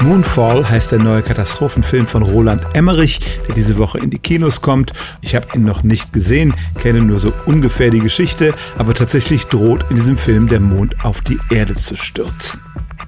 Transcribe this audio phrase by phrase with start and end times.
[0.00, 4.92] Moonfall heißt der neue Katastrophenfilm von Roland Emmerich, der diese Woche in die Kinos kommt.
[5.22, 9.84] Ich habe ihn noch nicht gesehen, kenne nur so ungefähr die Geschichte, aber tatsächlich droht
[9.90, 12.60] in diesem Film der Mond auf die Erde zu stürzen.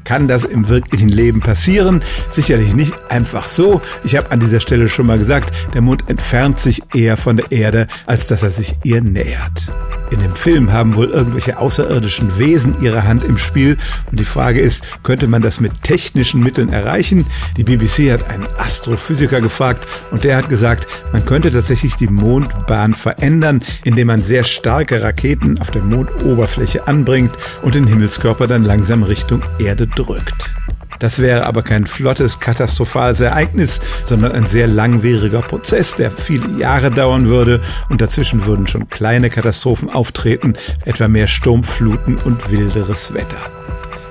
[0.05, 2.03] Kann das im wirklichen Leben passieren?
[2.31, 3.81] Sicherlich nicht einfach so.
[4.03, 7.53] Ich habe an dieser Stelle schon mal gesagt, der Mond entfernt sich eher von der
[7.53, 9.71] Erde, als dass er sich ihr nähert.
[10.11, 13.77] In dem Film haben wohl irgendwelche außerirdischen Wesen ihre Hand im Spiel
[14.11, 17.27] und die Frage ist, könnte man das mit technischen Mitteln erreichen?
[17.57, 22.95] Die BBC hat einen Astrophysiker gefragt und der hat gesagt, man könnte tatsächlich die Mondbahn
[22.95, 29.05] verändern, indem man sehr starke Raketen auf der Mondoberfläche anbringt und den Himmelskörper dann langsam
[29.05, 30.55] Richtung Erde drückt.
[31.01, 36.91] Das wäre aber kein flottes, katastrophales Ereignis, sondern ein sehr langwieriger Prozess, der viele Jahre
[36.91, 40.53] dauern würde und dazwischen würden schon kleine Katastrophen auftreten,
[40.85, 43.51] etwa mehr Sturmfluten und wilderes Wetter.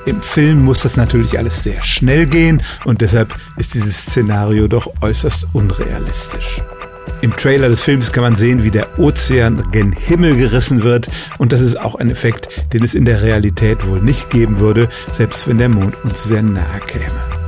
[0.06, 4.92] Im Film muss das natürlich alles sehr schnell gehen und deshalb ist dieses Szenario doch
[5.02, 6.64] äußerst unrealistisch.
[7.22, 11.52] Im Trailer des Films kann man sehen, wie der Ozean gen Himmel gerissen wird und
[11.52, 15.48] das ist auch ein Effekt, den es in der Realität wohl nicht geben würde, selbst
[15.48, 17.39] wenn der Mond uns sehr nahe käme.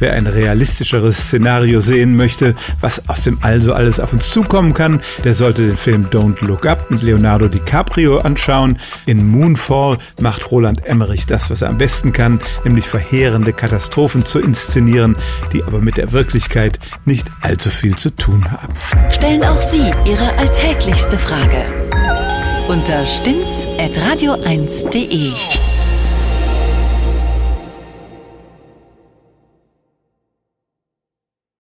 [0.00, 4.74] Wer ein realistischeres Szenario sehen möchte, was aus dem All so alles auf uns zukommen
[4.74, 8.80] kann, der sollte den Film Don't Look Up mit Leonardo DiCaprio anschauen.
[9.06, 14.40] In Moonfall macht Roland Emmerich das, was er am besten kann, nämlich verheerende Katastrophen zu
[14.40, 15.14] inszenieren,
[15.52, 18.74] die aber mit der Wirklichkeit nicht allzu viel zu tun haben.
[19.10, 21.62] Stellen auch Sie Ihre alltäglichste Frage
[22.68, 25.32] unter stimmtz.radio1.de.